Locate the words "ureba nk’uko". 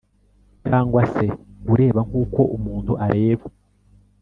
1.73-2.39